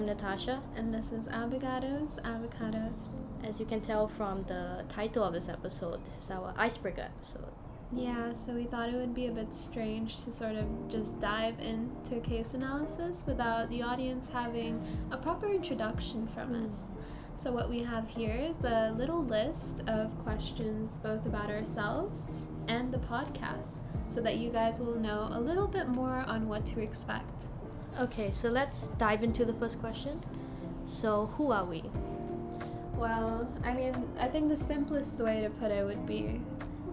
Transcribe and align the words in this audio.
I'm 0.00 0.06
Natasha. 0.06 0.62
And 0.76 0.94
this 0.94 1.12
is 1.12 1.26
Avocados, 1.26 2.14
Avocados. 2.22 3.00
As 3.44 3.60
you 3.60 3.66
can 3.66 3.82
tell 3.82 4.08
from 4.08 4.44
the 4.44 4.82
title 4.88 5.22
of 5.22 5.34
this 5.34 5.50
episode, 5.50 6.02
this 6.06 6.16
is 6.16 6.30
our 6.30 6.54
icebreaker 6.56 7.02
episode. 7.02 7.52
Yeah, 7.92 8.32
so 8.32 8.54
we 8.54 8.64
thought 8.64 8.88
it 8.88 8.94
would 8.94 9.14
be 9.14 9.26
a 9.26 9.30
bit 9.30 9.52
strange 9.52 10.24
to 10.24 10.32
sort 10.32 10.54
of 10.54 10.64
just 10.88 11.20
dive 11.20 11.60
into 11.60 12.18
case 12.20 12.54
analysis 12.54 13.24
without 13.26 13.68
the 13.68 13.82
audience 13.82 14.26
having 14.32 14.82
a 15.10 15.18
proper 15.18 15.50
introduction 15.50 16.26
from 16.28 16.54
mm. 16.54 16.66
us. 16.66 16.84
So, 17.36 17.52
what 17.52 17.68
we 17.68 17.82
have 17.82 18.08
here 18.08 18.34
is 18.34 18.64
a 18.64 18.94
little 18.96 19.22
list 19.22 19.82
of 19.86 20.18
questions 20.20 20.96
both 20.96 21.26
about 21.26 21.50
ourselves 21.50 22.30
and 22.68 22.90
the 22.90 23.00
podcast 23.00 23.80
so 24.08 24.22
that 24.22 24.38
you 24.38 24.48
guys 24.48 24.80
will 24.80 24.98
know 24.98 25.28
a 25.30 25.38
little 25.38 25.66
bit 25.66 25.88
more 25.88 26.24
on 26.26 26.48
what 26.48 26.64
to 26.66 26.80
expect. 26.80 27.48
Okay, 28.00 28.30
so 28.30 28.48
let's 28.48 28.86
dive 28.96 29.22
into 29.22 29.44
the 29.44 29.52
first 29.52 29.78
question. 29.78 30.22
So, 30.86 31.26
who 31.36 31.52
are 31.52 31.66
we? 31.66 31.84
Well, 32.94 33.46
I 33.62 33.74
mean, 33.74 34.08
I 34.18 34.26
think 34.26 34.48
the 34.48 34.56
simplest 34.56 35.20
way 35.20 35.42
to 35.42 35.50
put 35.50 35.70
it 35.70 35.84
would 35.84 36.06
be 36.06 36.40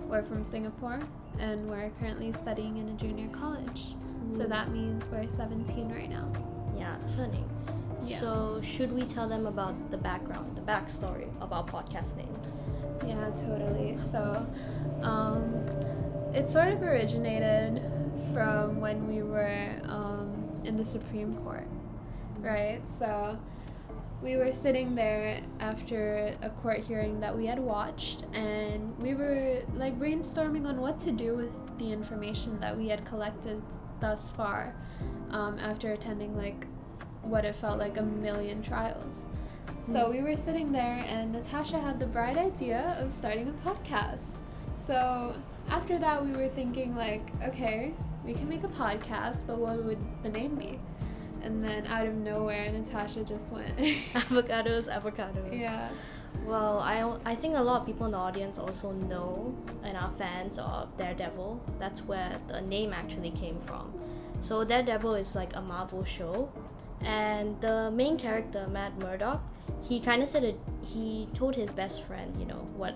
we're 0.10 0.24
from 0.24 0.44
Singapore 0.44 1.00
and 1.40 1.70
we're 1.70 1.92
currently 1.92 2.34
studying 2.34 2.76
in 2.76 2.90
a 2.90 2.94
junior 2.94 3.30
college. 3.30 3.96
Ooh. 4.28 4.36
So 4.36 4.44
that 4.48 4.72
means 4.72 5.06
we're 5.10 5.30
17 5.30 5.90
right 5.90 6.10
now. 6.10 6.30
Yeah, 6.78 6.98
turning. 7.16 7.50
Yeah. 8.04 8.20
So, 8.20 8.62
should 8.62 8.92
we 8.92 9.04
tell 9.04 9.30
them 9.30 9.46
about 9.46 9.92
the 9.92 9.98
background, 9.98 10.58
the 10.58 10.62
backstory 10.62 11.30
of 11.40 11.54
our 11.54 11.64
podcast 11.64 12.18
name? 12.18 12.38
Yeah, 13.08 13.30
totally. 13.30 13.98
So, 14.12 14.46
um, 15.04 15.54
it 16.34 16.50
sort 16.50 16.68
of 16.68 16.84
originated 16.84 17.82
from 18.34 18.82
when 18.82 19.08
we 19.08 19.24
were 19.24 19.72
um, 19.86 19.97
in 20.68 20.78
the 20.78 20.86
Supreme 20.86 21.36
Court, 21.38 21.68
right? 22.40 22.82
So 23.00 23.38
we 24.22 24.36
were 24.36 24.52
sitting 24.52 24.96
there 24.96 25.42
after 25.60 26.36
a 26.42 26.50
court 26.50 26.80
hearing 26.80 27.20
that 27.20 27.36
we 27.36 27.46
had 27.46 27.60
watched, 27.60 28.24
and 28.34 28.98
we 29.00 29.14
were 29.14 29.62
like 29.76 29.98
brainstorming 30.00 30.66
on 30.68 30.82
what 30.82 31.00
to 31.02 31.12
do 31.12 31.36
with 31.36 31.52
the 31.80 31.92
information 31.92 32.60
that 32.60 32.78
we 32.78 32.90
had 32.90 33.06
collected 33.06 33.62
thus 34.00 34.32
far 34.32 34.76
um, 35.32 35.58
after 35.60 35.94
attending 35.94 36.36
like 36.36 36.66
what 37.24 37.46
it 37.46 37.56
felt 37.56 37.78
like 37.80 37.98
a 37.98 38.04
million 38.04 38.62
trials. 38.62 39.24
So 39.92 40.10
we 40.10 40.22
were 40.22 40.36
sitting 40.36 40.74
there, 40.74 41.06
and 41.08 41.32
Natasha 41.32 41.80
had 41.80 41.98
the 41.98 42.08
bright 42.08 42.36
idea 42.36 42.98
of 43.00 43.14
starting 43.14 43.48
a 43.48 43.70
podcast. 43.70 44.36
So 44.76 45.34
after 45.70 45.98
that, 46.00 46.26
we 46.26 46.34
were 46.34 46.50
thinking, 46.50 46.94
like, 46.96 47.32
okay, 47.42 47.94
we 48.28 48.34
can 48.34 48.50
make 48.50 48.64
a 48.66 48.68
podcast, 48.68 49.48
but 49.48 49.58
what 49.58 49.82
would 49.82 49.98
the 50.22 50.30
name 50.30 50.56
be? 50.56 50.78
And 51.42 51.64
then 51.64 51.88
out 51.88 52.06
of 52.06 52.14
nowhere, 52.14 52.70
Natasha 52.70 53.24
just 53.24 53.54
went 53.54 53.76
avocados, 53.78 54.94
avocados. 54.94 55.62
Yeah. 55.62 55.88
Well, 56.46 56.80
I, 56.80 57.32
I 57.32 57.36
think 57.36 57.56
a 57.56 57.62
lot 57.62 57.80
of 57.82 57.88
people 57.88 58.06
in 58.06 58.12
the 58.12 58.18
audience 58.18 58.60
also 58.60 58.92
know 58.92 59.56
and 59.82 59.96
are 59.96 60.12
fans 60.18 60.60
of 60.60 60.96
Daredevil. 60.98 61.62
That's 61.80 62.02
where 62.02 62.38
the 62.50 62.60
name 62.60 62.92
actually 62.92 63.32
came 63.32 63.60
from. 63.60 63.94
So 64.42 64.66
Daredevil 64.66 65.16
is 65.16 65.34
like 65.34 65.56
a 65.56 65.62
Marvel 65.62 66.04
show, 66.04 66.52
and 67.02 67.60
the 67.62 67.90
main 67.92 68.18
character 68.18 68.68
Matt 68.68 68.98
Murdock, 69.00 69.42
he 69.82 70.02
kind 70.02 70.22
of 70.22 70.28
said 70.28 70.44
it. 70.44 70.60
He 70.84 71.30
told 71.34 71.56
his 71.56 71.72
best 71.72 72.04
friend, 72.04 72.36
you 72.38 72.46
know, 72.46 72.68
what 72.76 72.96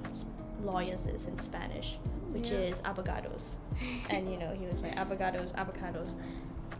lawyers 0.61 1.07
is 1.07 1.27
in 1.27 1.39
Spanish, 1.39 1.97
which 2.31 2.51
yeah. 2.51 2.59
is 2.59 2.81
avocados, 2.81 3.55
and 4.09 4.31
you 4.31 4.37
know 4.37 4.53
he 4.53 4.65
was 4.65 4.83
like 4.83 4.95
avocados, 4.95 5.53
avocados. 5.55 6.15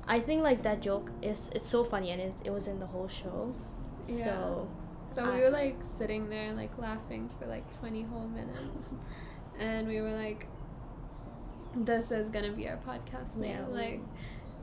I 0.07 0.19
think 0.19 0.43
like 0.43 0.63
that 0.63 0.81
joke 0.81 1.09
is 1.21 1.49
it's 1.55 1.67
so 1.67 1.83
funny 1.83 2.11
and 2.11 2.21
it, 2.21 2.33
it 2.45 2.49
was 2.51 2.67
in 2.67 2.79
the 2.79 2.87
whole 2.87 3.07
show. 3.07 3.53
Yeah. 4.07 4.25
So 4.25 4.67
so 5.15 5.25
I, 5.25 5.35
we 5.35 5.41
were 5.41 5.49
like 5.49 5.77
sitting 5.97 6.29
there 6.29 6.53
like 6.53 6.77
laughing 6.77 7.29
for 7.39 7.45
like 7.45 7.69
20 7.79 8.03
whole 8.03 8.27
minutes. 8.27 8.85
And 9.59 9.87
we 9.87 10.01
were 10.01 10.13
like 10.13 10.47
this 11.75 12.11
is 12.11 12.29
going 12.29 12.45
to 12.45 12.51
be 12.51 12.67
our 12.67 12.77
podcast 12.77 13.35
name. 13.35 13.51
Yeah, 13.51 13.65
like 13.67 14.01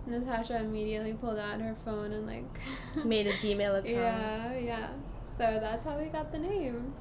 Natasha 0.06 0.58
immediately 0.58 1.14
pulled 1.14 1.38
out 1.38 1.60
her 1.60 1.76
phone 1.84 2.12
and 2.12 2.26
like 2.26 3.04
made 3.04 3.26
a 3.26 3.32
Gmail 3.34 3.78
account. 3.78 3.86
Yeah, 3.86 4.58
yeah. 4.58 4.88
So 5.38 5.58
that's 5.60 5.84
how 5.84 5.98
we 5.98 6.06
got 6.06 6.32
the 6.32 6.38
name. 6.38 6.92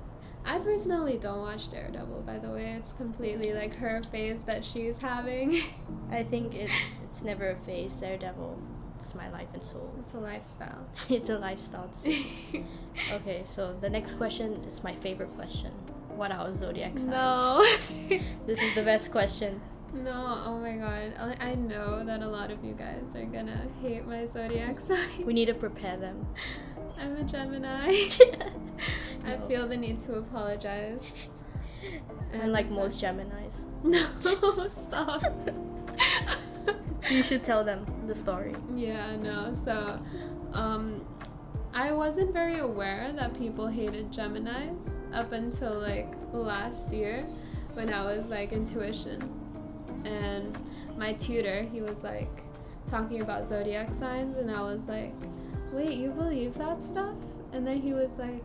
I 0.48 0.60
personally 0.60 1.18
don't 1.18 1.40
watch 1.40 1.70
Daredevil, 1.70 2.22
by 2.22 2.40
the 2.40 2.50
way. 2.50 2.78
It's 2.80 2.94
completely 2.94 3.54
like 3.54 3.76
her 3.76 4.02
phase 4.04 4.42
that 4.44 4.64
she's 4.64 4.96
having. 5.02 5.62
I 6.12 6.24
think 6.24 6.56
it's 6.56 7.02
it's 7.04 7.22
never 7.22 7.50
a 7.50 7.56
phase. 7.58 7.94
Daredevil, 7.96 8.58
it's 9.04 9.14
my 9.14 9.30
life 9.30 9.50
and 9.54 9.62
soul. 9.62 9.94
It's 10.00 10.14
a 10.14 10.20
lifestyle. 10.20 10.88
it's 11.10 11.30
a 11.30 11.38
lifestyle. 11.38 11.92
okay, 13.12 13.44
so 13.46 13.76
the 13.82 13.90
next 13.90 14.14
question 14.14 14.54
is 14.64 14.86
my 14.86 14.96
favorite 14.96 15.36
question. 15.36 15.72
What 16.16 16.32
are 16.32 16.54
zodiac 16.54 16.98
signs? 16.98 17.10
No. 17.10 17.62
this 18.48 18.62
is 18.62 18.74
the 18.74 18.84
best 18.84 19.12
question. 19.12 19.60
No, 19.94 20.44
oh 20.46 20.60
my 20.60 20.78
god. 20.78 21.38
I 21.42 21.56
know 21.56 22.06
that 22.06 22.22
a 22.22 22.28
lot 22.28 22.52
of 22.52 22.64
you 22.64 22.74
guys 22.74 23.16
are 23.16 23.26
gonna 23.26 23.68
hate 23.82 24.08
my 24.08 24.26
zodiac 24.26 24.80
sign. 24.80 25.26
We 25.26 25.34
need 25.34 25.46
to 25.48 25.54
prepare 25.54 25.98
them. 25.98 26.26
I'm 26.98 27.18
a 27.18 27.24
Gemini. 27.24 28.10
I 29.28 29.38
feel 29.48 29.68
the 29.68 29.78
need 29.78 30.00
to 30.02 30.16
apologize. 30.16 31.30
And 32.34 32.52
like 32.52 32.70
most 32.72 33.00
Geminis. 33.00 33.66
No, 33.84 34.68
stop. 34.68 35.22
you 37.10 37.24
should 37.24 37.44
tell 37.44 37.64
them 37.64 37.86
the 38.06 38.16
story. 38.16 38.56
Yeah, 38.76 39.16
no. 39.16 39.54
So, 39.54 40.00
um, 40.54 41.06
I 41.74 41.92
wasn't 41.92 42.34
very 42.34 42.58
aware 42.58 43.14
that 43.14 43.38
people 43.38 43.68
hated 43.68 44.12
Geminis 44.12 44.90
up 45.14 45.32
until 45.32 45.80
like 45.80 46.12
last 46.34 46.92
year 46.92 47.24
when 47.74 47.94
I 47.94 48.04
was 48.04 48.30
like 48.30 48.52
in 48.52 48.66
tuition. 48.66 49.22
And 50.04 50.58
my 50.98 51.14
tutor, 51.14 51.62
he 51.62 51.82
was 51.82 52.04
like 52.04 52.44
talking 52.90 53.22
about 53.22 53.48
zodiac 53.48 53.94
signs, 53.94 54.38
and 54.38 54.50
I 54.50 54.62
was 54.62 54.82
like, 54.88 55.14
wait, 55.72 55.98
you 55.98 56.10
believe 56.10 56.56
that 56.56 56.82
stuff? 56.82 57.16
And 57.54 57.66
then 57.66 57.80
he 57.80 57.94
was 57.94 58.12
like, 58.18 58.44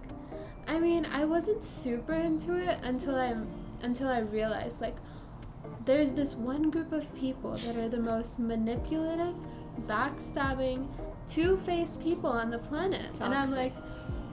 I 0.66 0.78
mean, 0.78 1.06
I 1.06 1.24
wasn't 1.24 1.64
super 1.64 2.14
into 2.14 2.56
it 2.56 2.78
until 2.82 3.16
I 3.16 3.34
until 3.82 4.08
I 4.08 4.20
realized 4.20 4.80
like 4.80 4.96
there's 5.84 6.12
this 6.12 6.34
one 6.34 6.70
group 6.70 6.92
of 6.92 7.12
people 7.14 7.52
that 7.52 7.76
are 7.76 7.88
the 7.88 7.98
most 7.98 8.38
manipulative, 8.38 9.34
backstabbing, 9.86 10.86
two-faced 11.26 12.02
people 12.02 12.30
on 12.30 12.50
the 12.50 12.58
planet. 12.58 13.06
Toxic. 13.14 13.22
And 13.22 13.34
I'm 13.34 13.50
like, 13.50 13.74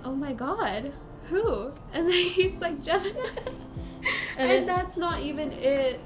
"Oh 0.04 0.16
my 0.16 0.34
god, 0.34 0.92
who?" 1.26 1.72
And 1.94 2.08
then 2.12 2.12
he's 2.12 2.60
like, 2.60 2.84
"Gemini." 2.84 3.14
and, 4.38 4.52
and 4.52 4.68
that's 4.68 4.98
not 4.98 5.22
even 5.22 5.52
it 5.52 6.00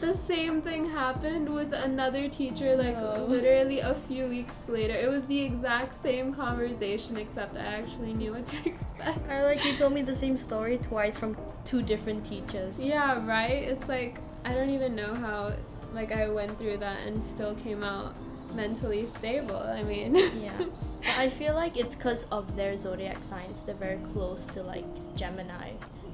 the 0.00 0.14
same 0.14 0.60
thing 0.62 0.90
happened 0.90 1.48
with 1.48 1.72
another 1.72 2.28
teacher 2.28 2.76
like 2.76 2.96
oh. 2.96 3.26
literally 3.28 3.80
a 3.80 3.94
few 3.94 4.26
weeks 4.26 4.68
later. 4.68 4.94
It 4.94 5.08
was 5.08 5.24
the 5.26 5.40
exact 5.40 6.00
same 6.00 6.34
conversation 6.34 7.16
except 7.16 7.56
i 7.56 7.60
actually 7.60 8.14
knew 8.14 8.32
what 8.32 8.46
to 8.46 8.56
expect. 8.66 9.28
I 9.28 9.44
like 9.44 9.64
you 9.64 9.76
told 9.76 9.92
me 9.92 10.02
the 10.02 10.14
same 10.14 10.38
story 10.38 10.78
twice 10.78 11.16
from 11.16 11.36
two 11.64 11.82
different 11.82 12.24
teachers. 12.24 12.84
Yeah 12.84 13.24
right? 13.26 13.62
It's 13.62 13.88
like 13.88 14.18
i 14.44 14.52
don't 14.52 14.70
even 14.70 14.94
know 14.94 15.14
how 15.14 15.52
like 15.92 16.12
i 16.12 16.28
went 16.28 16.56
through 16.58 16.76
that 16.76 17.00
and 17.06 17.24
still 17.24 17.54
came 17.56 17.82
out 17.82 18.14
mentally 18.54 19.06
stable 19.06 19.56
i 19.56 19.82
mean. 19.82 20.16
Yeah. 20.16 20.64
I 21.16 21.28
feel 21.28 21.54
like 21.54 21.76
it's 21.76 21.94
because 21.94 22.24
of 22.32 22.56
their 22.56 22.76
zodiac 22.76 23.22
signs 23.22 23.62
they're 23.62 23.74
very 23.74 24.00
close 24.12 24.46
to 24.46 24.62
like 24.62 24.84
gemini 25.14 25.70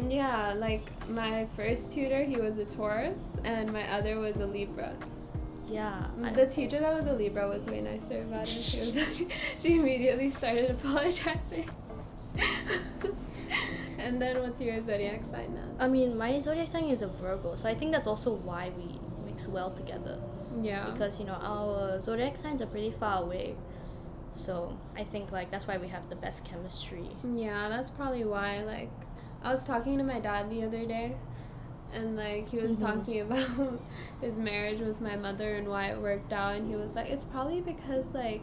yeah, 0.08 0.54
like 0.56 0.88
my 1.08 1.46
first 1.56 1.94
tutor, 1.94 2.22
he 2.24 2.36
was 2.36 2.58
a 2.58 2.64
Taurus, 2.64 3.32
and 3.44 3.72
my 3.72 3.88
other 3.90 4.18
was 4.18 4.36
a 4.36 4.46
Libra. 4.46 4.92
Yeah. 5.68 6.06
The 6.34 6.42
I... 6.42 6.46
teacher 6.46 6.80
that 6.80 6.94
was 6.94 7.06
a 7.06 7.12
Libra 7.12 7.48
was 7.48 7.66
way 7.66 7.80
nicer 7.80 8.22
about 8.22 8.42
it. 8.42 8.48
She 8.48 8.80
was 8.80 8.96
like, 8.96 9.32
she 9.62 9.76
immediately 9.76 10.30
started 10.30 10.70
apologizing. 10.70 11.68
and 13.98 14.20
then 14.20 14.40
what's 14.40 14.60
your 14.60 14.82
zodiac 14.84 15.22
sign 15.30 15.54
now? 15.54 15.84
I 15.84 15.88
mean, 15.88 16.16
my 16.18 16.38
zodiac 16.40 16.68
sign 16.68 16.84
is 16.84 17.02
a 17.02 17.08
Virgo, 17.08 17.54
so 17.54 17.68
I 17.68 17.74
think 17.74 17.92
that's 17.92 18.08
also 18.08 18.34
why 18.34 18.72
we 18.76 18.98
mix 19.24 19.46
well 19.48 19.70
together. 19.70 20.20
Yeah. 20.62 20.90
Because 20.90 21.18
you 21.18 21.26
know 21.26 21.38
our 21.40 22.00
zodiac 22.00 22.36
signs 22.36 22.62
are 22.62 22.66
pretty 22.66 22.92
far 22.92 23.22
away. 23.22 23.54
So 24.32 24.76
I 24.96 25.04
think 25.04 25.32
like 25.32 25.50
that's 25.50 25.66
why 25.66 25.78
we 25.78 25.88
have 25.88 26.08
the 26.08 26.16
best 26.16 26.44
chemistry. 26.44 27.08
Yeah, 27.34 27.68
that's 27.68 27.90
probably 27.90 28.24
why 28.24 28.62
like 28.62 28.90
I 29.44 29.52
was 29.52 29.64
talking 29.66 29.98
to 29.98 30.04
my 30.04 30.20
dad 30.20 30.50
the 30.50 30.64
other 30.64 30.86
day, 30.86 31.14
and 31.92 32.16
like 32.16 32.48
he 32.48 32.56
was 32.56 32.78
mm-hmm. 32.78 32.98
talking 32.98 33.20
about 33.60 33.80
his 34.20 34.38
marriage 34.38 34.80
with 34.80 35.00
my 35.00 35.16
mother 35.16 35.56
and 35.56 35.68
why 35.68 35.88
it 35.90 36.00
worked 36.00 36.32
out, 36.32 36.56
and 36.56 36.68
he 36.68 36.76
was 36.76 36.94
like, 36.94 37.08
it's 37.10 37.24
probably 37.24 37.60
because 37.60 38.06
like 38.14 38.42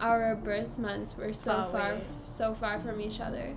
our 0.00 0.34
birth 0.34 0.78
months 0.78 1.16
were 1.16 1.32
so 1.32 1.52
far, 1.52 1.70
far 1.70 2.00
so 2.26 2.54
far 2.54 2.80
from 2.80 3.00
each 3.00 3.20
other. 3.20 3.54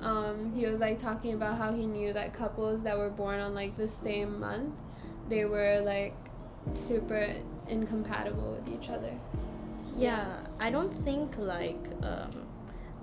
Um, 0.00 0.52
he 0.54 0.66
was 0.66 0.80
like 0.80 0.98
talking 0.98 1.34
about 1.34 1.58
how 1.58 1.72
he 1.72 1.86
knew 1.86 2.12
that 2.12 2.34
couples 2.34 2.82
that 2.82 2.98
were 2.98 3.08
born 3.08 3.40
on 3.40 3.54
like 3.54 3.76
the 3.76 3.88
same 3.88 4.40
month, 4.40 4.74
they 5.28 5.44
were 5.44 5.80
like 5.84 6.14
super 6.74 7.34
incompatible 7.68 8.58
with 8.58 8.68
each 8.68 8.88
other. 8.88 9.12
Yeah, 9.96 10.40
I 10.60 10.70
don't 10.70 10.92
think 11.04 11.36
like 11.38 11.78
um, 12.02 12.30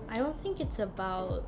I 0.09 0.17
don't 0.17 0.39
think 0.43 0.59
it's 0.59 0.79
about 0.79 1.45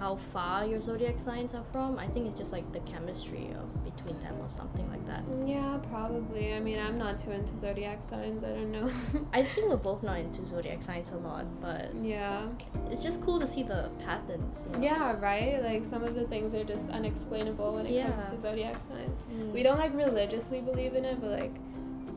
how 0.00 0.16
far 0.32 0.64
your 0.64 0.80
zodiac 0.80 1.20
signs 1.20 1.52
are 1.52 1.62
from. 1.72 1.98
I 1.98 2.06
think 2.08 2.26
it's 2.26 2.38
just 2.38 2.52
like 2.52 2.72
the 2.72 2.80
chemistry 2.80 3.50
of 3.60 3.84
between 3.84 4.18
them 4.22 4.34
or 4.40 4.48
something 4.48 4.88
like 4.90 5.06
that. 5.06 5.22
Yeah, 5.44 5.78
probably. 5.90 6.54
I 6.54 6.60
mean, 6.60 6.78
I'm 6.78 6.96
not 6.96 7.18
too 7.18 7.32
into 7.32 7.54
zodiac 7.58 8.00
signs. 8.00 8.42
I 8.42 8.48
don't 8.48 8.72
know. 8.72 8.90
I 9.34 9.42
think 9.42 9.68
we're 9.68 9.76
both 9.76 10.02
not 10.02 10.18
into 10.18 10.46
zodiac 10.46 10.82
signs 10.82 11.12
a 11.12 11.18
lot, 11.18 11.44
but 11.60 11.90
yeah. 12.02 12.46
it's 12.90 13.02
just 13.02 13.22
cool 13.22 13.38
to 13.40 13.46
see 13.46 13.62
the 13.62 13.90
patterns. 14.02 14.66
You 14.72 14.78
know? 14.78 14.82
Yeah, 14.82 15.20
right? 15.20 15.62
Like 15.62 15.84
some 15.84 16.02
of 16.02 16.14
the 16.14 16.26
things 16.28 16.54
are 16.54 16.64
just 16.64 16.88
unexplainable 16.88 17.74
when 17.74 17.84
it 17.84 17.92
Yeah. 17.92 18.10
comes 18.10 18.22
to 18.34 18.40
zodiac 18.40 18.76
signs. 18.88 19.20
Mm. 19.30 19.52
We 19.52 19.62
don't 19.62 19.78
like 19.78 19.94
religiously 19.94 20.62
believe 20.62 20.94
in 20.94 21.04
it, 21.04 21.20
but 21.20 21.38
like, 21.38 21.54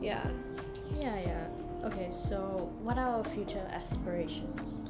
yeah. 0.00 0.26
Yeah, 0.98 1.20
yeah. 1.20 1.46
Okay, 1.84 2.08
so 2.10 2.72
what 2.82 2.96
are 2.96 3.18
our 3.18 3.24
future 3.24 3.68
aspirations? 3.70 4.88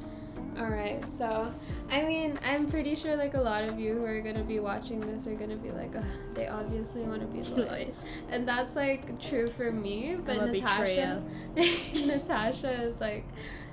All 0.57 0.69
right. 0.69 1.03
So, 1.09 1.53
I 1.89 2.03
mean, 2.03 2.39
I'm 2.45 2.69
pretty 2.69 2.95
sure 2.95 3.15
like 3.15 3.33
a 3.33 3.41
lot 3.41 3.65
of 3.65 3.79
you 3.79 3.95
who 3.95 4.05
are 4.05 4.21
gonna 4.21 4.43
be 4.43 4.59
watching 4.59 4.99
this 5.01 5.27
are 5.27 5.35
gonna 5.35 5.57
be 5.57 5.71
like, 5.71 5.91
they 6.33 6.47
obviously 6.47 7.01
want 7.03 7.21
to 7.21 7.27
be 7.27 7.41
lawyers, 7.61 8.03
and 8.29 8.47
that's 8.47 8.75
like 8.75 9.19
true 9.21 9.47
for 9.47 9.71
me. 9.71 10.17
But 10.25 10.45
Natasha, 10.45 11.21
Natasha 12.05 12.71
is 12.83 13.01
like, 13.01 13.25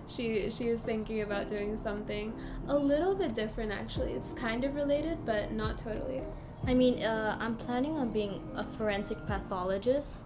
she 0.09 0.51
she 0.51 0.69
is 0.69 0.83
thinking 0.83 1.23
about 1.23 1.49
doing 1.49 1.77
something 1.79 2.33
a 2.69 2.77
little 2.77 3.15
bit 3.15 3.33
different. 3.35 3.71
Actually, 3.71 4.13
it's 4.13 4.33
kind 4.33 4.65
of 4.65 4.75
related, 4.75 5.25
but 5.25 5.53
not 5.53 5.79
totally. 5.79 6.23
I 6.67 6.75
mean, 6.75 7.03
uh, 7.03 7.37
I'm 7.41 7.57
planning 7.57 7.99
on 7.99 8.11
being 8.11 8.41
a 8.57 8.65
forensic 8.65 9.25
pathologist. 9.27 10.25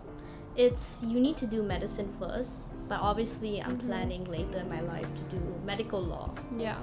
It's 0.56 1.02
you 1.02 1.20
need 1.20 1.36
to 1.38 1.46
do 1.46 1.62
medicine 1.62 2.12
first, 2.18 2.72
but 2.88 3.00
obviously 3.00 3.62
I'm 3.62 3.76
Mhm. 3.78 3.86
planning 3.86 4.24
later 4.24 4.58
in 4.58 4.68
my 4.68 4.80
life 4.80 5.06
to 5.18 5.22
do 5.36 5.40
medical 5.64 6.00
law. 6.00 6.30
Yeah. 6.56 6.78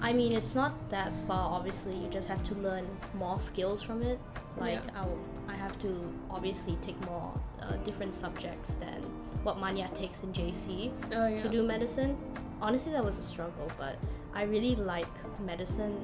I 0.00 0.12
mean, 0.12 0.32
it's 0.34 0.56
not 0.56 0.72
that 0.90 1.12
far. 1.28 1.52
Obviously, 1.52 1.96
you 1.96 2.08
just 2.10 2.28
have 2.28 2.42
to 2.48 2.54
learn 2.56 2.84
more 3.14 3.38
skills 3.38 3.80
from 3.82 4.02
it. 4.02 4.18
Like 4.58 4.82
Yeah. 4.84 5.00
I'll, 5.00 5.18
I 5.48 5.54
have 5.54 5.78
to 5.80 5.88
obviously 6.30 6.76
take 6.82 6.98
more 7.06 7.30
uh, 7.62 7.76
different 7.84 8.12
subjects 8.14 8.74
than 8.74 9.00
what 9.44 9.58
Manya 9.60 9.88
takes 9.94 10.24
in 10.24 10.32
JC 10.32 10.90
Oh 11.14 11.26
yeah. 11.28 11.40
to 11.42 11.48
do 11.48 11.62
medicine. 11.62 12.16
Honestly, 12.60 12.90
that 12.92 13.04
was 13.04 13.18
a 13.18 13.22
struggle, 13.22 13.68
but 13.78 13.96
I 14.34 14.42
really 14.44 14.74
like 14.74 15.06
medicine, 15.46 15.94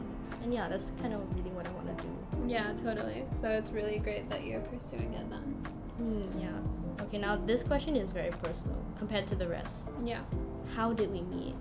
and 0.42 0.52
yeah, 0.54 0.68
that's 0.68 0.92
kind 1.02 1.12
of 1.14 1.20
really 1.36 1.50
what 1.50 1.66
I 1.66 1.72
want 1.72 1.98
to 1.98 2.04
do. 2.04 2.10
Yeah, 2.46 2.72
totally. 2.74 3.24
So 3.32 3.48
it's 3.48 3.72
really 3.72 3.98
great 3.98 4.30
that 4.30 4.44
you're 4.44 4.60
pursuing 4.60 5.12
it 5.14 5.28
then. 5.30 5.46
Hmm, 5.98 6.38
yeah. 6.40 6.48
Okay, 7.08 7.16
now 7.16 7.36
this 7.36 7.62
question 7.62 7.96
is 7.96 8.10
very 8.10 8.28
personal 8.42 8.76
compared 8.98 9.26
to 9.28 9.34
the 9.34 9.48
rest. 9.48 9.88
Yeah. 10.04 10.20
How 10.76 10.92
did 10.92 11.10
we 11.10 11.22
meet? 11.22 11.54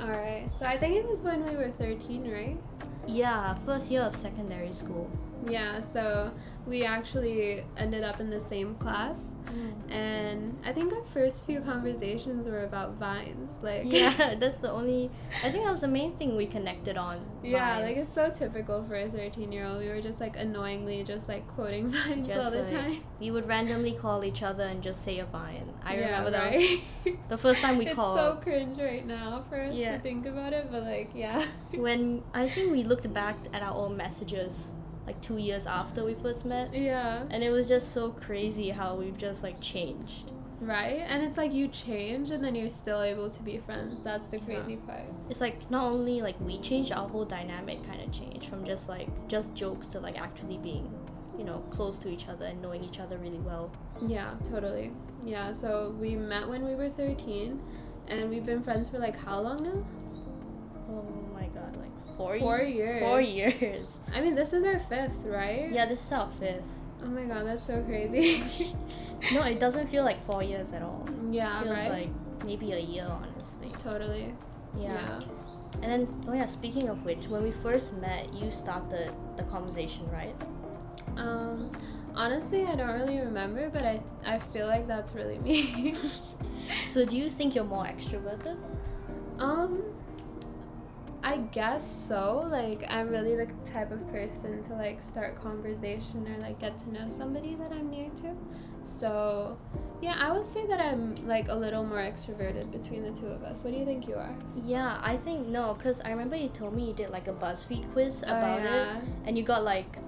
All 0.00 0.10
right. 0.10 0.48
So 0.52 0.66
I 0.66 0.76
think 0.76 0.96
it 0.96 1.06
was 1.06 1.22
when 1.22 1.44
we 1.44 1.54
were 1.54 1.70
13, 1.78 2.28
right? 2.28 2.58
Yeah, 3.06 3.54
first 3.64 3.88
year 3.88 4.02
of 4.02 4.16
secondary 4.16 4.72
school. 4.72 5.08
Yeah. 5.48 5.80
So 5.80 6.32
we 6.66 6.84
actually 6.84 7.64
ended 7.76 8.04
up 8.04 8.20
in 8.20 8.30
the 8.30 8.40
same 8.40 8.74
class, 8.76 9.34
mm. 9.46 9.72
and 9.90 10.58
I 10.64 10.72
think 10.72 10.92
our 10.92 11.02
first 11.12 11.46
few 11.46 11.60
conversations 11.60 12.46
were 12.46 12.64
about 12.64 12.94
vines. 12.94 13.50
Like. 13.62 13.84
Yeah, 13.86 14.34
that's 14.40 14.58
the 14.58 14.70
only. 14.70 15.10
I 15.42 15.50
think 15.50 15.64
that 15.64 15.70
was 15.70 15.80
the 15.80 15.88
main 15.88 16.12
thing 16.12 16.36
we 16.36 16.46
connected 16.46 16.96
on. 16.96 17.24
Yeah, 17.42 17.78
like 17.78 17.96
it's 17.96 18.12
so 18.14 18.30
typical 18.30 18.84
for 18.84 18.94
a 18.94 19.08
13 19.08 19.50
year 19.50 19.64
old. 19.64 19.80
We 19.80 19.88
were 19.88 20.00
just 20.00 20.20
like 20.20 20.36
annoyingly 20.36 21.02
just 21.04 21.28
like 21.28 21.46
quoting 21.48 21.90
vines 21.90 22.26
Just, 22.26 22.44
all 22.44 22.50
the 22.50 22.62
like, 22.62 22.70
time. 22.70 23.04
we 23.18 23.30
would 23.30 23.48
randomly 23.48 23.92
call 23.92 24.24
each 24.24 24.42
other 24.42 24.64
and 24.64 24.82
just 24.82 25.02
say 25.04 25.18
a 25.18 25.24
vine. 25.24 25.72
I 25.82 25.96
Yeah, 25.96 26.04
remember 26.06 26.30
that 26.32 26.54
was 26.54 27.14
the 27.28 27.38
first 27.38 27.62
time 27.62 27.78
we 27.78 27.86
it's 27.86 27.96
called. 27.96 28.18
It's 28.18 28.36
so 28.36 28.42
cringe 28.42 28.78
right 28.78 29.06
now 29.06 29.44
for 29.48 29.60
us 29.60 29.74
Yeah. 29.74 29.96
to 29.96 30.02
think 30.02 30.26
about 30.26 30.52
it, 30.52 30.68
but 30.70 30.82
like, 30.84 31.10
yeah. 31.14 31.44
when 31.74 32.22
I 32.34 32.48
think 32.48 32.70
we 32.70 32.84
looked 32.84 33.12
back 33.14 33.36
at 33.52 33.62
our 33.62 33.74
own 33.74 33.96
messages 33.96 34.74
like 35.10 35.20
two 35.20 35.38
years 35.38 35.66
after 35.66 36.04
we 36.04 36.14
first 36.14 36.44
met, 36.44 36.72
yeah. 36.72 37.24
and 37.30 37.42
it 37.42 37.50
was 37.50 37.68
just 37.68 37.92
so 37.92 38.10
crazy 38.10 38.70
how 38.70 38.94
we've 38.94 39.18
just 39.18 39.42
like 39.42 39.60
changed. 39.60 40.30
Right? 40.60 41.02
And 41.08 41.24
it's 41.24 41.36
like 41.36 41.52
you 41.52 41.68
change 41.68 42.30
and 42.30 42.44
then 42.44 42.54
you're 42.54 42.70
still 42.70 43.02
able 43.02 43.28
to 43.30 43.42
be 43.42 43.58
friends. 43.58 44.04
That's 44.04 44.28
the 44.28 44.38
crazy 44.38 44.76
part. 44.76 45.00
It's 45.28 45.40
like 45.40 45.68
not 45.70 45.84
only 45.84 46.20
like 46.20 46.38
we 46.40 46.60
changed, 46.60 46.92
our 46.92 47.08
whole 47.08 47.24
dynamic 47.24 47.84
kind 47.86 48.00
of 48.02 48.12
changed 48.12 48.46
from 48.46 48.64
just 48.64 48.88
like 48.88 49.08
just 49.26 49.54
jokes 49.54 49.88
to 49.88 50.00
like 50.00 50.20
actually 50.20 50.58
being, 50.58 50.92
you 51.36 51.44
know, 51.44 51.58
close 51.70 51.98
to 52.00 52.08
each 52.08 52.28
other 52.28 52.44
and 52.44 52.60
knowing 52.62 52.84
each 52.84 53.00
other 53.00 53.16
really 53.16 53.38
well. 53.38 53.72
Yeah, 54.02 54.34
totally. 54.44 54.92
Yeah, 55.24 55.50
so 55.50 55.96
we 55.98 56.14
met 56.14 56.46
when 56.46 56.64
we 56.64 56.74
were 56.74 56.90
13 56.90 57.60
and 58.08 58.30
we've 58.30 58.44
been 58.46 58.62
friends 58.62 58.88
for 58.88 58.98
like 58.98 59.18
how 59.18 59.40
long 59.40 59.56
now? 59.64 59.84
Like 60.94 61.19
four 62.20 62.38
Four 62.38 62.60
ye- 62.62 62.76
years. 62.76 63.00
Four 63.02 63.20
years. 63.20 63.98
I 64.14 64.20
mean, 64.20 64.34
this 64.34 64.52
is 64.52 64.64
our 64.64 64.78
fifth, 64.78 65.24
right? 65.24 65.70
Yeah, 65.70 65.86
this 65.86 66.04
is 66.04 66.12
our 66.12 66.30
fifth. 66.38 66.64
Oh 67.02 67.06
my 67.06 67.24
god, 67.24 67.46
that's 67.46 67.66
so 67.66 67.82
crazy. 67.82 68.72
No, 69.34 69.42
it 69.42 69.60
doesn't 69.60 69.88
feel 69.88 70.02
like 70.02 70.16
four 70.30 70.42
years 70.42 70.72
at 70.72 70.80
all. 70.82 71.06
yeah, 71.30 71.60
It 71.60 71.64
feels 71.64 71.78
right? 71.78 71.90
like 71.90 72.08
maybe 72.46 72.72
a 72.72 72.78
year, 72.78 73.04
honestly. 73.06 73.68
totally. 73.78 74.32
Yeah. 74.78 75.18
And 75.82 75.92
then, 75.92 76.08
oh 76.26 76.32
yeah, 76.32 76.46
speaking 76.46 76.88
of 76.88 77.04
which, 77.04 77.28
when 77.28 77.42
we 77.42 77.50
first 77.62 77.96
met, 77.98 78.32
you 78.32 78.50
started 78.50 79.12
the 79.36 79.42
conversation, 79.44 80.08
right? 80.10 80.34
Um, 81.18 81.70
honestly, 82.14 82.64
I 82.64 82.74
don't 82.76 82.94
really 82.98 83.18
remember, 83.20 83.68
but 83.68 83.82
I, 83.82 84.00
I 84.24 84.38
feel 84.38 84.66
like 84.68 84.86
that's 84.86 85.12
really 85.14 85.38
me. 85.46 85.92
So, 86.88 87.04
do 87.04 87.16
you 87.16 87.28
think 87.28 87.54
you're 87.54 87.64
more 87.76 87.84
extroverted? 87.84 88.56
um, 89.38 89.82
I 91.22 91.38
guess 91.52 91.86
so. 91.86 92.46
Like, 92.50 92.84
I'm 92.88 93.08
really 93.08 93.36
the 93.36 93.46
type 93.64 93.90
of 93.92 94.06
person 94.10 94.62
to 94.64 94.74
like 94.74 95.02
start 95.02 95.40
conversation 95.42 96.26
or 96.26 96.40
like 96.40 96.58
get 96.58 96.78
to 96.80 96.92
know 96.92 97.08
somebody 97.08 97.54
that 97.56 97.72
I'm 97.72 97.90
near 97.90 98.10
to. 98.22 98.34
So, 98.84 99.58
yeah, 100.00 100.16
I 100.18 100.32
would 100.32 100.44
say 100.44 100.66
that 100.66 100.80
I'm 100.80 101.14
like 101.26 101.48
a 101.48 101.54
little 101.54 101.84
more 101.84 101.98
extroverted 101.98 102.72
between 102.72 103.02
the 103.02 103.18
two 103.18 103.26
of 103.26 103.42
us. 103.42 103.62
What 103.62 103.72
do 103.72 103.78
you 103.78 103.84
think 103.84 104.08
you 104.08 104.14
are? 104.14 104.34
Yeah, 104.64 104.98
I 105.02 105.16
think 105.16 105.46
no, 105.46 105.74
because 105.74 106.00
I 106.00 106.10
remember 106.10 106.36
you 106.36 106.48
told 106.48 106.74
me 106.74 106.88
you 106.88 106.94
did 106.94 107.10
like 107.10 107.28
a 107.28 107.32
BuzzFeed 107.32 107.92
quiz 107.92 108.24
oh, 108.26 108.30
about 108.30 108.60
oh, 108.60 108.64
yeah. 108.64 108.98
it, 108.98 109.04
and 109.26 109.36
you 109.36 109.44
got 109.44 109.62
like 109.62 109.98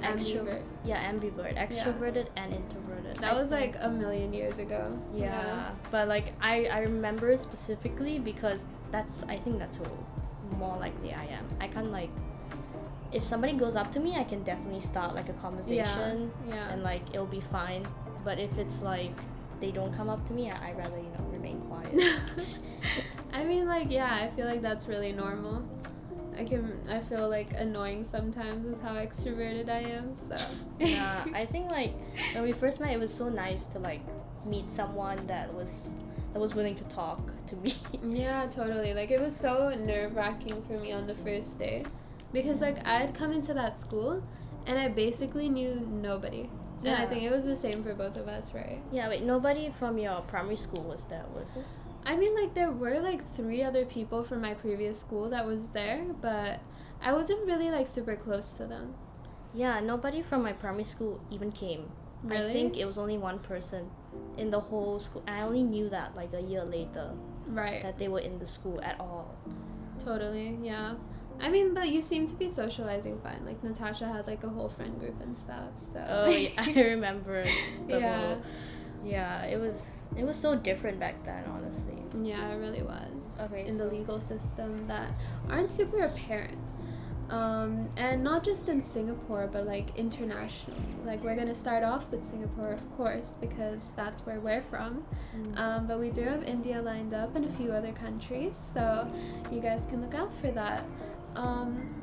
extro- 0.00 0.46
Ambivert. 0.46 0.62
yeah, 0.84 1.12
ambivert, 1.12 1.56
extroverted 1.56 2.28
and 2.36 2.54
introverted. 2.54 3.16
That 3.16 3.34
I 3.34 3.38
was 3.38 3.50
think. 3.50 3.74
like 3.74 3.84
a 3.84 3.90
million 3.90 4.32
years 4.32 4.58
ago. 4.58 4.98
Yeah, 5.14 5.70
but 5.90 6.08
like 6.08 6.32
I 6.40 6.66
I 6.66 6.80
remember 6.80 7.36
specifically 7.36 8.18
because 8.18 8.64
that's 8.90 9.24
I 9.24 9.36
think 9.36 9.58
that's 9.58 9.76
who 9.76 9.84
more 10.58 10.76
likely 10.78 11.12
I 11.12 11.24
am. 11.26 11.46
I 11.60 11.68
can 11.68 11.90
like 11.90 12.10
if 13.12 13.22
somebody 13.22 13.52
goes 13.52 13.76
up 13.76 13.92
to 13.92 14.00
me, 14.00 14.16
I 14.16 14.24
can 14.24 14.42
definitely 14.42 14.80
start 14.80 15.14
like 15.14 15.28
a 15.28 15.34
conversation 15.34 16.32
Yeah. 16.48 16.70
and 16.70 16.82
like 16.82 17.02
it'll 17.12 17.26
be 17.26 17.42
fine. 17.52 17.86
But 18.24 18.38
if 18.40 18.56
it's 18.58 18.82
like 18.82 19.12
they 19.60 19.70
don't 19.70 19.94
come 19.94 20.08
up 20.08 20.26
to 20.26 20.32
me, 20.32 20.50
I 20.50 20.70
I'd 20.70 20.76
rather 20.76 20.96
you 20.98 21.10
know 21.16 21.24
remain 21.32 21.60
quiet. 21.62 22.58
I 23.32 23.44
mean, 23.44 23.66
like, 23.66 23.90
yeah, 23.90 24.14
I 24.14 24.28
feel 24.36 24.46
like 24.46 24.62
that's 24.62 24.86
really 24.86 25.12
normal. 25.12 25.64
I 26.38 26.44
can, 26.44 26.80
I 26.88 27.00
feel 27.00 27.28
like 27.28 27.52
annoying 27.54 28.04
sometimes 28.04 28.66
with 28.66 28.82
how 28.82 28.94
extroverted 28.94 29.68
I 29.68 29.80
am. 29.80 30.16
So 30.16 30.36
yeah, 30.78 31.24
I 31.32 31.44
think 31.44 31.70
like 31.70 31.92
when 32.34 32.42
we 32.42 32.52
first 32.52 32.80
met, 32.80 32.92
it 32.92 32.98
was 32.98 33.12
so 33.12 33.28
nice 33.28 33.64
to 33.66 33.78
like 33.78 34.00
meet 34.44 34.70
someone 34.70 35.24
that 35.26 35.52
was 35.54 35.94
that 36.34 36.40
was 36.40 36.54
willing 36.54 36.74
to 36.74 36.84
talk 36.84 37.32
to 37.46 37.56
me. 37.56 37.72
yeah, 38.18 38.46
totally. 38.50 38.92
Like 38.92 39.10
it 39.10 39.20
was 39.20 39.34
so 39.34 39.70
nerve 39.70 40.14
wracking 40.14 40.62
for 40.64 40.76
me 40.80 40.92
on 40.92 41.06
the 41.06 41.14
first 41.14 41.58
day, 41.58 41.84
because 42.32 42.60
like 42.60 42.86
I'd 42.86 43.14
come 43.14 43.32
into 43.32 43.54
that 43.54 43.78
school, 43.78 44.22
and 44.66 44.78
I 44.78 44.88
basically 44.88 45.48
knew 45.48 45.88
nobody. 45.90 46.50
And 46.84 46.94
I 46.96 47.06
think 47.06 47.22
it 47.22 47.30
was 47.30 47.44
the 47.44 47.56
same 47.56 47.82
for 47.82 47.94
both 47.94 48.18
of 48.18 48.28
us, 48.28 48.52
right? 48.52 48.78
yeah, 48.92 49.08
wait, 49.08 49.22
nobody 49.22 49.72
from 49.78 49.96
your 49.96 50.20
primary 50.22 50.56
school 50.56 50.84
was 50.84 51.04
there, 51.04 51.24
was 51.34 51.50
it? 51.56 51.64
I 52.04 52.14
mean, 52.14 52.34
like, 52.34 52.52
there 52.52 52.70
were 52.70 53.00
like 53.00 53.34
three 53.34 53.62
other 53.62 53.86
people 53.86 54.22
from 54.22 54.42
my 54.42 54.52
previous 54.52 55.00
school 55.00 55.30
that 55.30 55.46
was 55.46 55.70
there, 55.70 56.04
but 56.20 56.60
I 57.00 57.14
wasn't 57.14 57.46
really 57.46 57.70
like 57.70 57.88
super 57.88 58.16
close 58.16 58.52
to 58.54 58.66
them. 58.66 58.94
Yeah, 59.54 59.80
nobody 59.80 60.20
from 60.20 60.42
my 60.42 60.52
primary 60.52 60.84
school 60.84 61.20
even 61.30 61.52
came. 61.52 61.90
Really? 62.24 62.50
I 62.50 62.52
think 62.52 62.76
it 62.78 62.84
was 62.86 62.98
only 62.98 63.18
one 63.18 63.38
person 63.40 63.90
in 64.38 64.50
the 64.50 64.60
whole 64.60 64.98
school. 64.98 65.22
I 65.28 65.42
only 65.42 65.62
knew 65.62 65.88
that 65.90 66.16
like 66.16 66.32
a 66.32 66.40
year 66.40 66.64
later 66.64 67.10
Right. 67.46 67.82
that 67.82 67.98
they 67.98 68.08
were 68.08 68.20
in 68.20 68.38
the 68.38 68.46
school 68.46 68.80
at 68.82 68.98
all. 68.98 69.36
Totally, 70.02 70.58
yeah. 70.62 70.94
I 71.40 71.50
mean, 71.50 71.74
but 71.74 71.88
you 71.90 72.00
seem 72.00 72.26
to 72.28 72.34
be 72.36 72.48
socializing 72.48 73.18
fine. 73.20 73.44
Like 73.44 73.62
Natasha 73.62 74.06
had 74.06 74.26
like 74.26 74.44
a 74.44 74.48
whole 74.48 74.68
friend 74.68 74.98
group 74.98 75.20
and 75.20 75.36
stuff. 75.36 75.70
So. 75.78 76.04
Oh, 76.08 76.30
yeah, 76.30 76.50
I 76.58 76.72
remember. 76.72 77.44
The 77.88 77.98
Yeah. 77.98 78.18
whole, 78.26 78.42
yeah, 79.04 79.42
it 79.44 79.58
was 79.60 80.08
it 80.16 80.24
was 80.24 80.36
so 80.36 80.54
different 80.54 80.98
back 80.98 81.22
then, 81.24 81.44
honestly. 81.46 81.98
Yeah, 82.22 82.48
it 82.52 82.56
really 82.56 82.82
was. 82.82 83.36
Okay, 83.50 83.66
In 83.66 83.76
the 83.76 83.84
legal 83.86 84.18
system 84.20 84.86
that 84.86 85.12
aren't 85.50 85.70
super 85.72 85.98
apparent. 86.04 86.56
Um, 87.30 87.88
and 87.96 88.22
not 88.22 88.44
just 88.44 88.68
in 88.68 88.80
Singapore, 88.80 89.48
but 89.50 89.66
like 89.66 89.96
international. 89.96 90.76
Like 91.04 91.22
we're 91.24 91.36
gonna 91.36 91.54
start 91.54 91.82
off 91.82 92.10
with 92.10 92.22
Singapore, 92.22 92.72
of 92.72 92.96
course, 92.96 93.34
because 93.40 93.92
that's 93.96 94.26
where 94.26 94.40
we're 94.40 94.62
from. 94.62 95.04
Mm. 95.36 95.58
Um, 95.58 95.86
but 95.86 95.98
we 95.98 96.10
do 96.10 96.22
have 96.22 96.42
India 96.42 96.80
lined 96.82 97.14
up 97.14 97.34
and 97.36 97.44
a 97.44 97.52
few 97.52 97.72
other 97.72 97.92
countries, 97.92 98.56
so 98.72 99.10
you 99.50 99.60
guys 99.60 99.86
can 99.88 100.02
look 100.02 100.14
out 100.14 100.32
for 100.40 100.50
that. 100.52 100.84
Um, 101.36 101.94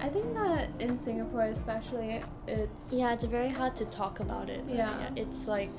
I 0.00 0.08
think 0.08 0.32
that 0.34 0.68
in 0.78 0.96
Singapore, 0.96 1.46
especially, 1.46 2.22
it's 2.46 2.92
Yeah, 2.92 3.12
it's 3.12 3.24
very 3.24 3.48
hard 3.48 3.74
to 3.76 3.84
talk 3.86 4.20
about 4.20 4.48
it. 4.48 4.62
Yeah. 4.68 5.10
It's 5.16 5.48
like, 5.48 5.70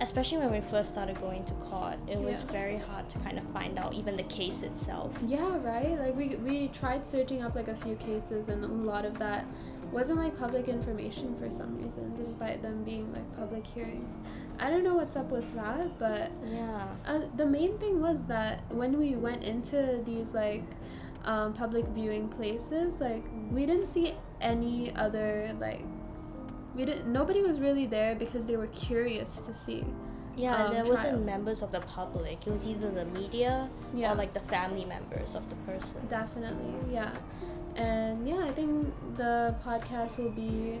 especially 0.00 0.38
when 0.38 0.52
we 0.52 0.60
first 0.70 0.92
started 0.92 1.20
going 1.20 1.44
to 1.44 1.52
court, 1.54 1.96
it 2.06 2.18
was 2.18 2.40
Yeah. 2.40 2.52
very 2.52 2.76
hard 2.78 3.08
to 3.10 3.18
kind 3.20 3.38
of 3.38 3.44
find 3.50 3.78
out 3.78 3.94
even 3.94 4.16
the 4.16 4.22
case 4.24 4.62
itself. 4.62 5.10
Yeah, 5.26 5.56
right. 5.62 5.98
Like 5.98 6.16
we 6.16 6.36
we 6.36 6.68
tried 6.68 7.06
searching 7.06 7.42
up 7.42 7.54
like 7.54 7.68
a 7.68 7.76
few 7.76 7.96
cases, 7.96 8.48
and 8.48 8.64
a 8.64 8.68
lot 8.68 9.04
of 9.04 9.18
that 9.18 9.44
wasn't 9.90 10.18
like 10.18 10.36
public 10.38 10.68
information 10.68 11.34
for 11.38 11.50
some 11.50 11.82
reason, 11.82 12.14
despite 12.18 12.60
them 12.62 12.84
being 12.84 13.10
like 13.12 13.26
public 13.38 13.66
hearings. 13.66 14.20
I 14.60 14.68
don't 14.70 14.84
know 14.84 14.94
what's 14.94 15.16
up 15.16 15.30
with 15.30 15.52
that, 15.54 15.98
but 15.98 16.30
Yeah. 16.46 16.86
uh, 17.06 17.20
the 17.36 17.46
main 17.46 17.78
thing 17.78 18.00
was 18.00 18.24
that 18.26 18.62
when 18.70 18.98
we 18.98 19.16
went 19.16 19.44
into 19.44 20.00
these 20.04 20.34
like 20.34 20.64
um, 21.24 21.52
public 21.54 21.86
viewing 21.88 22.28
places, 22.28 23.00
like 23.00 23.24
we 23.50 23.66
didn't 23.66 23.86
see 23.86 24.14
any 24.40 24.94
other 24.94 25.54
like 25.58 25.82
we 26.78 26.84
didn't. 26.84 27.12
Nobody 27.12 27.42
was 27.42 27.60
really 27.60 27.86
there 27.86 28.14
because 28.14 28.46
they 28.46 28.56
were 28.56 28.68
curious 28.68 29.42
to 29.42 29.52
see. 29.52 29.84
Yeah, 30.36 30.66
um, 30.66 30.72
there 30.72 30.84
wasn't 30.84 31.26
members 31.26 31.62
of 31.62 31.72
the 31.72 31.80
public. 31.80 32.46
It 32.46 32.50
was 32.50 32.66
either 32.66 32.90
the 32.92 33.04
media 33.06 33.68
Yeah. 33.92 34.12
or 34.12 34.14
like 34.14 34.32
the 34.32 34.40
family 34.40 34.84
members 34.84 35.34
of 35.34 35.42
the 35.50 35.56
person. 35.70 36.06
Definitely, 36.08 36.94
yeah. 36.94 37.12
And 37.74 38.26
yeah, 38.26 38.44
I 38.44 38.52
think 38.52 38.94
the 39.16 39.56
podcast 39.64 40.18
will 40.18 40.30
be 40.30 40.78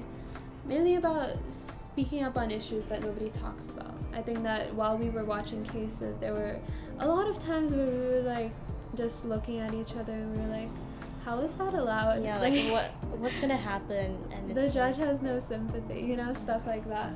mainly 0.64 0.94
about 0.94 1.30
speaking 1.48 2.22
up 2.22 2.36
on 2.36 2.52
issues 2.52 2.86
that 2.86 3.02
nobody 3.02 3.30
talks 3.30 3.68
about. 3.68 3.94
I 4.14 4.22
think 4.22 4.44
that 4.44 4.72
while 4.74 4.96
we 4.96 5.10
were 5.10 5.24
watching 5.24 5.64
cases, 5.64 6.18
there 6.18 6.32
were 6.32 6.56
a 7.00 7.08
lot 7.08 7.26
of 7.26 7.40
times 7.40 7.72
where 7.74 7.86
we 7.86 7.98
were 7.98 8.22
like 8.22 8.52
just 8.94 9.24
looking 9.24 9.58
at 9.58 9.74
each 9.74 9.94
other 9.96 10.12
and 10.12 10.36
we 10.36 10.42
were 10.42 10.56
like, 10.60 10.70
how 11.28 11.38
is 11.40 11.54
that 11.56 11.74
allowed? 11.74 12.24
Yeah, 12.24 12.38
like 12.40 12.54
what 12.72 12.86
what's 13.20 13.38
gonna 13.38 13.56
happen? 13.72 14.16
And 14.32 14.54
the 14.56 14.62
judge 14.62 14.96
like- 14.98 15.08
has 15.08 15.20
no 15.20 15.38
sympathy, 15.40 16.00
you 16.00 16.16
know, 16.16 16.32
stuff 16.32 16.62
like 16.66 16.88
that. 16.88 17.12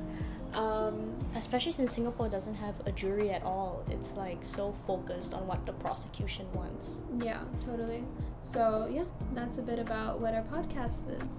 Um, 0.53 1.17
especially 1.35 1.71
since 1.71 1.93
Singapore 1.93 2.29
doesn't 2.29 2.53
have 2.53 2.75
a 2.85 2.91
jury 2.91 3.31
at 3.31 3.41
all. 3.41 3.83
It's 3.89 4.15
like 4.15 4.45
so 4.45 4.75
focused 4.85 5.33
on 5.33 5.47
what 5.47 5.65
the 5.65 5.73
prosecution 5.73 6.45
wants. 6.53 7.01
yeah, 7.19 7.41
totally. 7.65 8.03
So 8.43 8.87
yeah, 8.97 9.05
that's 9.33 9.57
a 9.57 9.63
bit 9.63 9.79
about 9.79 10.19
what 10.21 10.35
our 10.35 10.43
podcast 10.43 11.09
is. 11.19 11.33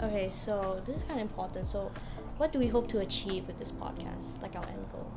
Okay, 0.00 0.28
so 0.30 0.80
this 0.86 0.98
is 0.98 1.04
kind 1.04 1.20
of 1.20 1.26
important. 1.26 1.66
So, 1.66 1.90
what 2.36 2.52
do 2.52 2.60
we 2.60 2.68
hope 2.68 2.86
to 2.94 3.00
achieve 3.00 3.48
with 3.48 3.58
this 3.58 3.72
podcast? 3.72 4.40
Like 4.40 4.54
our 4.54 4.66
end 4.68 4.86
goal. 4.92 5.10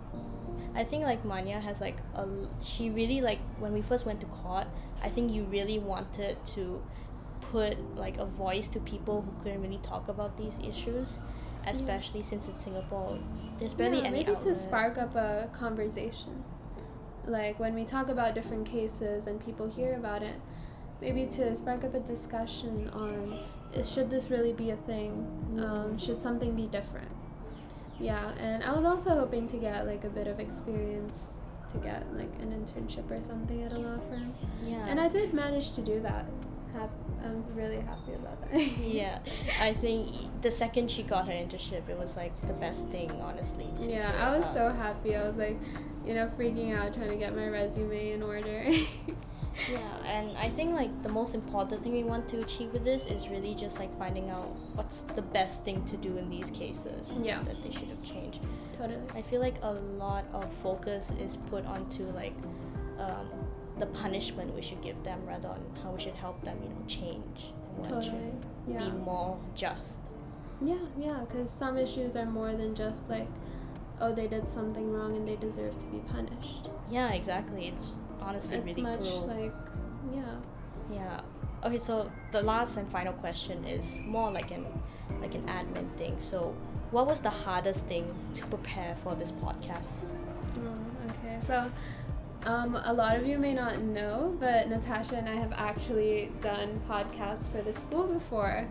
I 0.76 0.84
think 0.84 1.04
like 1.04 1.24
Manya 1.24 1.60
has 1.60 1.80
like 1.80 1.98
a 2.16 2.28
she 2.62 2.90
really 2.90 3.22
like 3.22 3.40
when 3.60 3.74
we 3.74 3.82
first 3.82 4.06
went 4.06 4.20
to 4.22 4.28
court. 4.28 4.68
I 5.02 5.10
think 5.10 5.32
you 5.32 5.44
really 5.44 5.80
wanted 5.80 6.44
to 6.48 6.84
put 7.40 7.78
like 7.96 8.18
a 8.18 8.26
voice 8.26 8.68
to 8.70 8.80
people 8.80 9.22
who 9.22 9.44
couldn't 9.44 9.62
really 9.62 9.80
talk 9.84 10.10
about 10.10 10.38
these 10.38 10.60
issues, 10.60 11.20
especially 11.66 12.22
since 12.22 12.48
in 12.48 12.56
Singapore. 12.56 13.20
There's 13.58 13.74
barely 13.74 14.00
yeah, 14.00 14.08
any 14.08 14.24
maybe 14.26 14.40
to 14.42 14.54
spark 14.54 14.98
up 14.98 15.16
a 15.16 15.50
conversation. 15.54 16.44
Like 17.26 17.60
when 17.60 17.74
we 17.74 17.86
talk 17.86 18.10
about 18.10 18.36
different 18.36 18.68
cases 18.68 19.28
and 19.28 19.44
people 19.44 19.70
hear 19.70 19.96
about 19.96 20.24
it 20.24 20.36
maybe 21.02 21.26
to 21.26 21.56
spark 21.56 21.84
up 21.84 21.94
a 21.94 22.00
discussion 22.00 22.90
on 22.94 23.40
is, 23.74 23.92
should 23.92 24.10
this 24.10 24.32
really 24.32 24.54
be 24.54 24.70
a 24.70 24.78
thing? 24.78 25.28
Um, 25.60 25.98
should 25.98 26.22
something 26.22 26.56
be 26.56 26.68
different 26.68 27.12
yeah 28.00 28.32
and 28.40 28.64
i 28.64 28.72
was 28.74 28.86
also 28.86 29.12
hoping 29.16 29.48
to 29.48 29.58
get 29.58 29.86
like 29.88 30.04
a 30.04 30.10
bit 30.10 30.28
of 30.28 30.40
experience 30.40 31.42
to 31.70 31.78
get 31.78 32.06
like 32.16 32.32
an 32.42 32.52
internship 32.52 33.10
or 33.10 33.22
something 33.22 33.64
at 33.64 33.72
a 33.72 33.78
law 33.78 33.98
firm 34.10 34.34
Yeah. 34.66 34.86
and 34.88 35.00
i 35.00 35.08
did 35.08 35.34
manage 35.34 35.74
to 35.74 35.82
do 35.82 36.00
that 36.02 36.26
i 37.24 37.32
was 37.34 37.50
really 37.52 37.78
happy 37.80 38.14
about 38.14 38.40
that 38.42 38.62
yeah, 38.80 39.20
I 39.60 39.74
think 39.74 40.42
the 40.42 40.52
second 40.52 40.92
she 40.92 41.04
got 41.04 41.26
her 41.26 41.34
internship, 41.34 41.90
it 41.90 41.98
was 41.98 42.16
like 42.16 42.34
the 42.46 42.54
best 42.54 42.90
thing, 42.90 43.10
honestly. 43.22 43.68
Yeah, 43.80 44.12
I 44.20 44.38
was 44.38 44.46
so 44.54 44.70
happy. 44.70 45.16
I 45.16 45.28
was 45.28 45.36
like, 45.36 45.58
you 46.06 46.14
know, 46.14 46.30
freaking 46.38 46.78
out 46.78 46.94
trying 46.94 47.10
to 47.10 47.16
get 47.16 47.36
my 47.36 47.48
resume 47.48 48.12
in 48.12 48.22
order. 48.22 48.70
And 50.16 50.38
I 50.38 50.50
think 50.50 50.72
like 50.72 50.94
the 51.04 51.10
most 51.10 51.36
important 51.36 51.84
thing 51.84 51.92
we 51.92 52.04
want 52.04 52.28
to 52.30 52.40
achieve 52.40 52.72
with 52.72 52.86
this 52.86 53.06
is 53.06 53.28
really 53.28 53.54
just 53.54 53.80
like 53.80 53.92
finding 54.00 54.30
out 54.30 54.48
what's 54.76 55.02
the 55.02 55.22
best 55.22 55.66
thing 55.66 55.84
to 55.86 55.98
do 55.98 56.16
in 56.18 56.30
these 56.30 56.50
cases. 56.52 57.14
Yeah. 57.22 57.42
That 57.44 57.62
they 57.64 57.72
should 57.72 57.90
have 57.90 58.04
changed. 58.04 58.40
totally. 58.78 59.02
I 59.14 59.22
feel 59.22 59.42
like 59.42 59.56
a 59.62 59.74
lot 60.04 60.26
of 60.34 60.46
focus 60.64 61.12
is 61.20 61.36
put 61.52 61.66
onto 61.66 62.04
like 62.12 62.36
um, 62.98 63.28
the 63.80 63.88
punishment 63.88 64.54
we 64.56 64.62
should 64.62 64.82
give 64.82 65.02
them 65.04 65.20
rather 65.26 65.50
on 65.50 65.62
how 65.84 65.92
we 65.92 66.00
should 66.02 66.16
help 66.16 66.42
them, 66.44 66.58
you 66.64 66.70
know, 66.70 66.86
change 66.88 67.52
and 67.76 67.78
what 67.80 67.90
Totally. 67.90 68.32
should 68.68 68.74
Yeah. 68.74 68.90
be 68.90 68.92
more 68.98 69.38
just. 69.54 70.00
Yeah, 70.62 70.76
yeah, 70.98 71.20
because 71.28 71.50
some 71.50 71.78
issues 71.78 72.16
are 72.16 72.26
more 72.26 72.54
than 72.54 72.74
just 72.74 73.10
like, 73.10 73.28
oh, 74.00 74.14
they 74.14 74.28
did 74.28 74.48
something 74.48 74.94
wrong 74.94 75.18
and 75.18 75.28
they 75.28 75.36
deserve 75.36 75.78
to 75.80 75.86
be 75.88 76.00
punished. 76.14 76.70
Yeah, 76.90 77.10
exactly. 77.12 77.68
It's 77.68 77.96
honestly 78.22 78.58
it's 78.60 78.78
really 78.78 78.82
much 78.92 79.02
like, 79.28 79.54
yeah. 80.14 80.36
Yeah. 80.92 81.22
Okay, 81.64 81.78
so 81.78 82.12
the 82.32 82.42
last 82.42 82.78
and 82.78 82.88
final 82.90 83.14
question 83.14 83.64
is 83.66 84.02
more 84.06 84.32
like 84.32 84.52
an 84.52 84.66
like 85.22 85.36
an 85.36 85.44
admin 85.44 85.90
thing. 85.98 86.16
So, 86.20 86.56
what 86.92 87.08
was 87.08 87.22
the 87.22 87.30
hardest 87.30 87.88
thing 87.88 88.14
to 88.36 88.46
prepare 88.48 88.96
for 89.04 89.16
this 89.16 89.32
podcast? 89.32 90.12
Oh, 90.58 91.10
okay. 91.10 91.40
So, 91.46 91.72
um, 92.46 92.76
a 92.84 92.94
lot 92.94 93.18
of 93.18 93.26
you 93.26 93.40
may 93.40 93.54
not 93.54 93.82
know, 93.82 94.36
but 94.40 94.70
Natasha 94.70 95.16
and 95.16 95.28
I 95.28 95.36
have 95.36 95.54
actually 95.54 96.32
done 96.42 96.80
podcasts 96.88 97.48
for 97.52 97.62
the 97.62 97.74
school 97.74 98.08
before. 98.08 98.68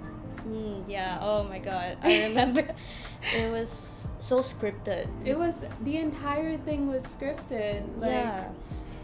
Mm, 0.49 0.85
yeah. 0.87 1.19
Oh 1.21 1.43
my 1.45 1.59
god. 1.59 1.99
I 2.03 2.25
remember 2.29 2.61
it 3.37 3.50
was 3.50 4.09
so 4.19 4.38
scripted. 4.41 5.09
It 5.25 5.38
was 5.38 5.64
the 5.83 5.97
entire 5.97 6.57
thing 6.59 6.88
was 6.88 7.03
scripted. 7.05 7.83
Like, 7.99 8.11
yeah. 8.11 8.49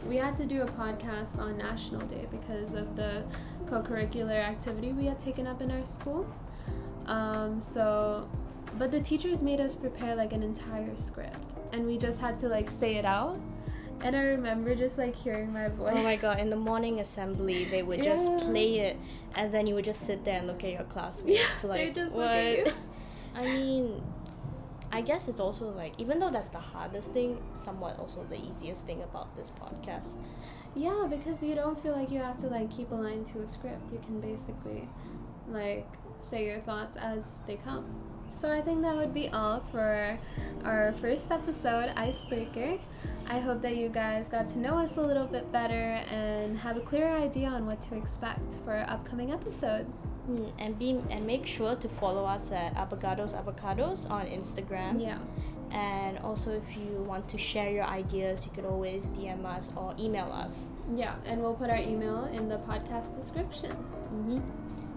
We 0.08 0.16
had 0.16 0.34
to 0.36 0.46
do 0.46 0.62
a 0.62 0.66
podcast 0.66 1.38
on 1.38 1.56
National 1.58 2.00
Day 2.02 2.26
because 2.30 2.74
of 2.74 2.96
the 2.96 3.22
co-curricular 3.68 4.38
activity 4.38 4.92
we 4.92 5.06
had 5.06 5.18
taken 5.18 5.46
up 5.46 5.60
in 5.60 5.70
our 5.70 5.84
school. 5.84 6.26
Um, 7.06 7.60
so, 7.60 8.28
but 8.78 8.90
the 8.90 9.00
teachers 9.00 9.42
made 9.42 9.60
us 9.60 9.74
prepare 9.74 10.14
like 10.14 10.32
an 10.32 10.42
entire 10.42 10.96
script, 10.96 11.54
and 11.72 11.86
we 11.86 11.98
just 11.98 12.20
had 12.20 12.38
to 12.40 12.48
like 12.48 12.70
say 12.70 12.96
it 12.96 13.04
out. 13.04 13.38
And 14.02 14.16
I 14.16 14.22
remember 14.22 14.74
just 14.74 14.96
like 14.96 15.14
hearing 15.14 15.52
my 15.52 15.68
voice. 15.68 15.92
Oh 15.94 16.02
my 16.02 16.16
god, 16.16 16.40
in 16.40 16.48
the 16.48 16.56
morning 16.56 17.00
assembly, 17.00 17.64
they 17.66 17.82
would 17.82 18.02
just 18.02 18.46
play 18.46 18.78
it 18.78 18.96
and 19.34 19.52
then 19.52 19.66
you 19.66 19.74
would 19.74 19.84
just 19.84 20.02
sit 20.06 20.24
there 20.24 20.38
and 20.38 20.46
look 20.46 20.64
at 20.64 20.72
your 20.72 20.84
classmates. 20.84 21.38
Yeah, 21.62 21.68
like, 21.68 21.94
just 21.94 22.12
what? 22.12 22.20
look 22.20 22.30
at 22.30 22.66
you. 22.66 22.72
I 23.34 23.42
mean, 23.42 24.02
I 24.92 25.00
guess 25.02 25.28
it's 25.28 25.40
also 25.40 25.68
like, 25.70 25.94
even 25.98 26.18
though 26.18 26.30
that's 26.30 26.48
the 26.48 26.58
hardest 26.58 27.12
thing, 27.12 27.40
somewhat 27.54 27.98
also 27.98 28.24
the 28.24 28.38
easiest 28.38 28.86
thing 28.86 29.02
about 29.02 29.34
this 29.36 29.52
podcast. 29.60 30.16
Yeah, 30.74 31.06
because 31.08 31.42
you 31.42 31.54
don't 31.54 31.80
feel 31.80 31.92
like 31.92 32.10
you 32.10 32.18
have 32.18 32.38
to 32.38 32.48
like 32.48 32.70
keep 32.70 32.90
a 32.90 32.94
line 32.94 33.24
to 33.24 33.40
a 33.40 33.48
script. 33.48 33.92
You 33.92 34.00
can 34.04 34.20
basically 34.20 34.88
like 35.48 35.86
say 36.18 36.46
your 36.46 36.60
thoughts 36.60 36.96
as 36.96 37.42
they 37.46 37.56
come. 37.56 37.86
So 38.30 38.50
I 38.50 38.60
think 38.60 38.82
that 38.82 38.96
would 38.96 39.12
be 39.12 39.28
all 39.28 39.60
for 39.72 40.18
our 40.64 40.92
first 40.92 41.30
episode, 41.30 41.92
Icebreaker. 41.96 42.78
I 43.26 43.38
hope 43.38 43.60
that 43.62 43.76
you 43.76 43.88
guys 43.88 44.28
got 44.28 44.48
to 44.50 44.58
know 44.58 44.78
us 44.78 44.96
a 44.96 45.00
little 45.00 45.26
bit 45.26 45.50
better 45.52 46.00
and 46.10 46.56
have 46.58 46.76
a 46.76 46.80
clearer 46.80 47.10
idea 47.10 47.48
on 47.48 47.66
what 47.66 47.82
to 47.82 47.96
expect 47.96 48.54
for 48.64 48.84
upcoming 48.88 49.32
episodes. 49.32 49.94
Mm, 50.30 50.52
and 50.58 50.78
be 50.78 51.02
and 51.10 51.26
make 51.26 51.44
sure 51.44 51.74
to 51.74 51.88
follow 51.88 52.24
us 52.24 52.52
at 52.52 52.74
Avocados 52.74 53.34
Avocados 53.34 54.08
on 54.10 54.26
Instagram. 54.26 55.00
Yeah. 55.00 55.18
And 55.72 56.18
also, 56.18 56.50
if 56.50 56.76
you 56.76 57.02
want 57.06 57.28
to 57.28 57.38
share 57.38 57.70
your 57.70 57.84
ideas, 57.84 58.44
you 58.44 58.50
could 58.52 58.64
always 58.64 59.06
DM 59.06 59.44
us 59.44 59.70
or 59.76 59.94
email 59.98 60.30
us. 60.32 60.70
Yeah, 60.92 61.14
and 61.24 61.40
we'll 61.40 61.54
put 61.54 61.70
our 61.70 61.78
email 61.78 62.24
in 62.24 62.48
the 62.48 62.58
podcast 62.58 63.16
description. 63.16 63.70
Mm-hmm. 63.70 64.40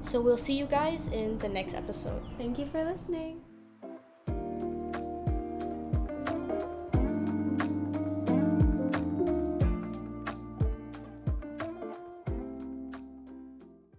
So 0.04 0.20
we'll 0.20 0.38
see 0.38 0.58
you 0.58 0.66
guys 0.66 1.08
in 1.10 1.38
the 1.38 1.50
next 1.50 1.75
episode. 1.75 2.24
Thank 2.38 2.58
you 2.58 2.66
for 2.66 2.84
listening. 2.84 3.52